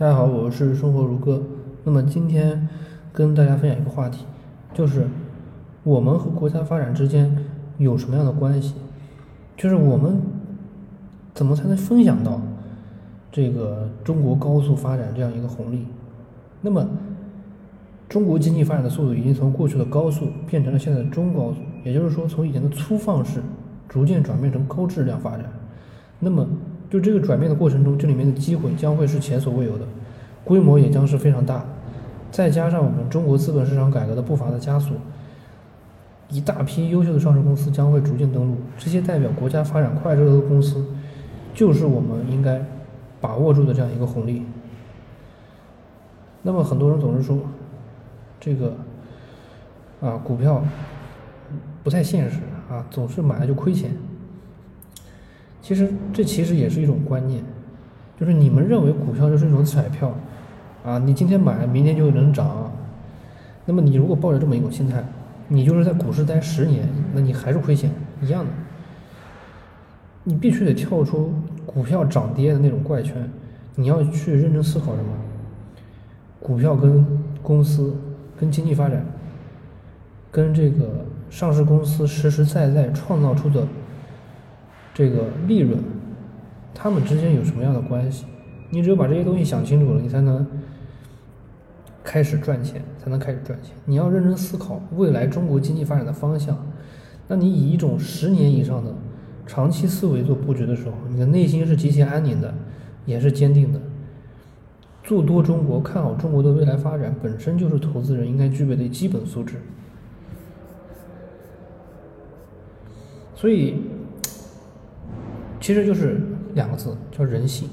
[0.00, 1.42] 大家好，我是生活如歌。
[1.82, 2.68] 那么今天
[3.12, 4.24] 跟大家分享一个话题，
[4.72, 5.08] 就是
[5.82, 7.36] 我们和国家发展之间
[7.78, 8.76] 有什么样的关系？
[9.56, 10.20] 就是我们
[11.34, 12.40] 怎么才能分享到
[13.32, 15.84] 这个中国高速发展这样一个红利？
[16.60, 16.88] 那么
[18.08, 23.42] 中国经济发展的速度已经从过去的高速变成了现在的中高速，也就是说，从以前的粗放式
[23.88, 25.46] 逐渐转变成高质量发展。
[26.20, 26.46] 那么
[26.90, 29.84] 就这个转变的过程中，这里面的机会将会是前所未有的，
[30.44, 31.64] 规模也将是非常大，
[32.30, 34.94] 再加上我们中国资本市场改革的步伐的加速，
[36.30, 40.84] 一大批优秀的上市公司将会逐渐登陆，这些代表国家发展快车的公司，
[41.52, 42.64] 就是我们应该
[43.20, 44.42] 把握住的这样一个红利。
[46.42, 47.38] 那么很多人总是说，
[48.40, 48.74] 这个
[50.00, 50.64] 啊股票
[51.84, 52.38] 不太现实
[52.70, 53.90] 啊，总是买了就亏钱。
[55.68, 57.42] 其实这其实也是一种观念，
[58.18, 60.14] 就是你们认为股票就是一种彩票，
[60.82, 62.72] 啊，你今天买，明天就能涨。
[63.66, 65.04] 那么你如果抱着这么一种心态，
[65.46, 67.90] 你就是在股市待十年，那你还是亏钱
[68.22, 68.50] 一样的。
[70.24, 71.34] 你必须得跳出
[71.66, 73.30] 股票涨跌的那种怪圈，
[73.74, 75.10] 你要去认真思考什么？
[76.40, 77.06] 股票跟
[77.42, 77.94] 公司、
[78.40, 79.04] 跟经济发展、
[80.30, 83.68] 跟这个上市公司实实在在创造出的。
[84.98, 85.78] 这个利润，
[86.74, 88.24] 他们之间有什么样的关系？
[88.68, 90.44] 你只有把这些东西想清楚了，你才能
[92.02, 93.76] 开始赚钱，才能开始赚钱。
[93.84, 96.66] 你要认真思考未来中国经济发展的方向。
[97.28, 98.92] 那你以一种十年以上的
[99.46, 102.52] 长期思维做布局的时候，你的内心是极其安宁的，
[103.06, 103.80] 也是坚定的。
[105.04, 109.58] 做多中国，看好中国的未来发展，本身就是投资人应该具备的基本素质。
[113.36, 113.76] 所以。
[115.68, 116.18] 其实就是
[116.54, 117.68] 两个字，叫人性，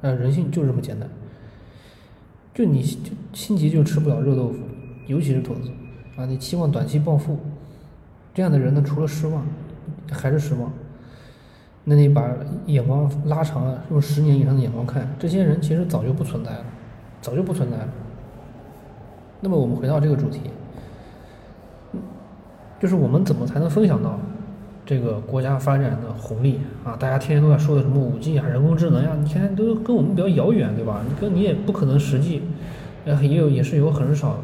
[0.00, 1.06] 啊，人性就是这么简单。
[2.54, 4.60] 就你就心急就吃不了热豆腐，
[5.06, 5.68] 尤其是投资，
[6.16, 7.38] 啊，你期望短期暴富，
[8.32, 9.44] 这样的人呢，除了失望，
[10.10, 10.72] 还是失望。
[11.84, 12.26] 那你把
[12.64, 16.64] 眼光拉长了，用十年以上的眼光看，这些人其实早就不存在了，
[17.20, 17.88] 早就不存在了。
[19.42, 20.40] 那么我们回到这个主题，
[22.80, 24.18] 就是我们怎么才能分享到？
[24.86, 31.02] 这个国家发展的红利啊，大家天天都在说的什么五 G 啊、人工智能呀，你天天都跟我们比较遥远，对吧？
[31.06, 32.42] 你跟你也不可能实际，
[33.04, 34.38] 呃，也有也是有很少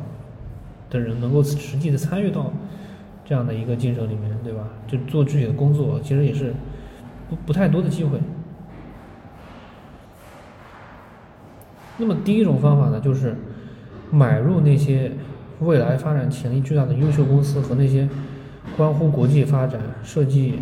[0.90, 2.52] 的人能够实际的参与到
[3.24, 4.68] 这样的一个进程里面，对吧？
[4.88, 6.52] 就做具体的工作，其实也是
[7.30, 8.18] 不不太多的机会。
[11.98, 13.36] 那么第一种方法呢，就是
[14.10, 15.12] 买入那些
[15.60, 18.08] 未来发展潜力巨大的优秀公司和那些。
[18.76, 20.60] 关乎国际发展、涉及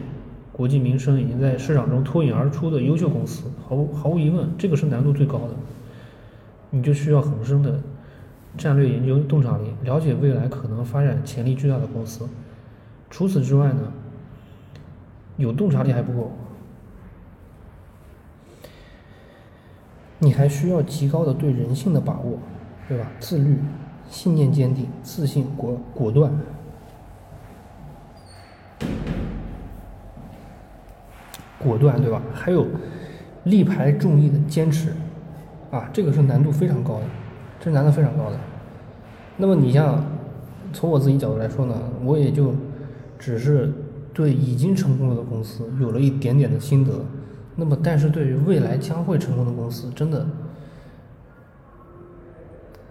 [0.53, 5.51] 国际民生，已经在市场中脱颖而出的优秀公司，毫无毫无疑问，这个是难度最高的。
[6.71, 7.81] 你就需要很深的
[8.57, 12.29] 战略研究洞察力，了解未来可能发展潜力巨大的公司。
[13.11, 13.93] 除此之外呢，
[15.37, 16.33] 有洞察力还不够，
[20.19, 22.39] 你还需要极高的对人性的把握，
[22.89, 23.07] 对吧？
[23.19, 23.59] 自律、
[24.09, 26.33] 信念坚定、自信、果果断。
[31.63, 32.21] 果断，对吧？
[32.33, 32.67] 还有
[33.45, 34.93] 力排众议的坚持，
[35.71, 37.05] 啊，这个是难度非常高的，
[37.61, 38.37] 这难度非常高的。
[39.37, 40.05] 那么你像
[40.73, 42.55] 从我自己角度来说呢，我也就
[43.19, 43.73] 只是
[44.13, 46.93] 对已经成功了的公司有了一点点的心得。
[47.57, 50.27] 那么，但是对于未来将会成功的公司，真的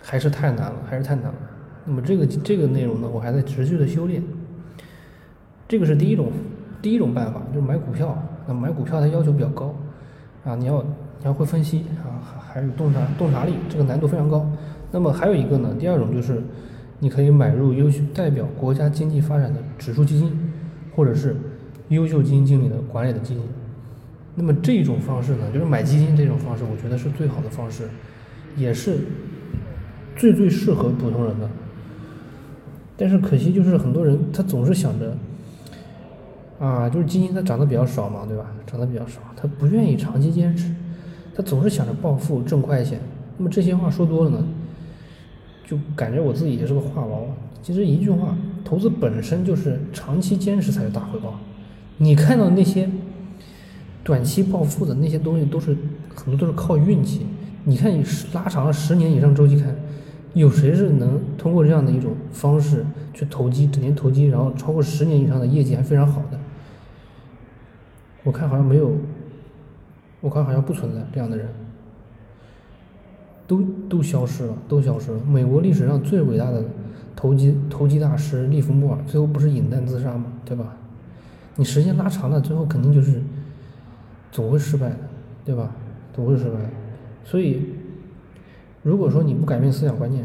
[0.02, 1.36] 还是太难了，还是太难了。
[1.86, 4.22] 那么这个这个内容呢，我还在持续的修炼。
[5.68, 6.32] 这个是第一种
[6.82, 8.18] 第一种办法，就是买股票。
[8.50, 9.76] 那买股票它要求比较高，
[10.44, 14.44] 啊，你要你要会分析啊，还还有洞察洞察力，这个难度非常高。
[14.92, 16.42] 那么还有一个呢，第二种就是
[16.98, 20.36] 你可以买入优秀代表国家经济发展的指数基金，
[20.96, 21.36] 或者是
[21.90, 23.44] 优秀基金经理的管理的基金。
[24.34, 27.88] 那么这种方式呢，就是买基金这种方式，我觉得是最好的方式，
[28.58, 28.98] 也是
[30.16, 31.48] 最最适合普通人的。
[32.98, 35.16] 但是可惜就是很多人他总是想着。
[36.60, 38.46] 啊，就是基金它涨得比较少嘛，对吧？
[38.68, 40.70] 涨得比较少，他不愿意长期坚持，
[41.34, 43.00] 他总是想着暴富挣快钱。
[43.38, 44.46] 那么这些话说多了呢，
[45.66, 47.24] 就感觉我自己也是个话痨。
[47.62, 48.36] 其实一句话，
[48.66, 51.40] 投资本身就是长期坚持才有大回报。
[51.98, 52.90] 你看到那些
[54.04, 55.76] 短期暴富的那些东西，都是
[56.14, 57.26] 很多都是靠运气。
[57.64, 58.04] 你看你
[58.34, 59.76] 拉长了十年以上周期看，
[60.34, 66.40] 有谁是能通过这样的一种方式去投机，整天投机，然后超过十年以上的业绩还非常好的？
[68.30, 68.92] 我看好像没有，
[70.22, 71.48] 我看好像不存在这样的人。
[73.48, 75.20] 都都消失了，都消失了。
[75.28, 76.64] 美国历史上最伟大的
[77.16, 80.26] 投机投机大师利弗莫尔，最后不是饮弹自杀吗？
[80.46, 80.78] 对吧？
[81.56, 83.20] 你时间拉长了，最后肯定就是
[84.32, 84.98] 总会失败的，
[85.44, 85.72] 对吧？
[86.14, 86.60] 总会失败。
[87.24, 87.64] 所以，
[88.84, 90.24] 如果说你不改变思想观念，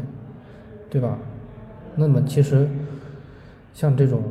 [0.91, 1.17] 对吧？
[1.95, 2.69] 那么其实
[3.73, 4.21] 像这种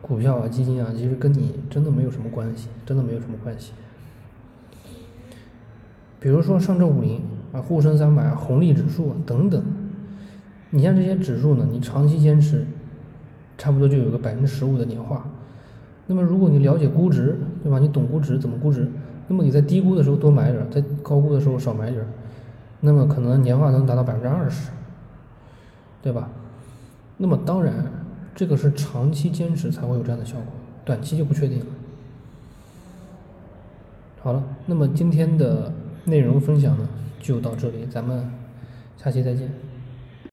[0.00, 3.72] 股票啊、基金啊，其实跟你真的没有什么关系，真的没有什么关系。
[6.20, 7.20] 比如说上证五零
[7.52, 9.62] 啊、沪深三百、红利指数等等，
[10.70, 12.66] 你像这些指数呢，你长期坚持，
[13.56, 15.24] 差不多就有个百分之十五的年化。
[16.06, 17.78] 那么如果你了解估值，对吧？
[17.78, 18.90] 你懂估值怎么估值，
[19.28, 22.04] 那么你在低估的时候多买点，在高估的时候少买点，
[22.80, 24.70] 那么可能年化能达到百分之二十，
[26.02, 26.30] 对吧？
[27.16, 27.74] 那么当然，
[28.38, 30.44] 这个是长期坚持才会有这样的效果，
[30.84, 31.66] 短期就不确定了。
[34.22, 35.72] 好了，那么今天的。
[36.04, 36.88] 内容分享呢
[37.20, 38.32] 就到这里，咱们
[38.96, 39.50] 下期再见。